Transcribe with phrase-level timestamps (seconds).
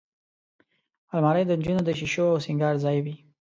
[1.13, 3.15] الماري د نجونو د شیشو او سینګار ځای وي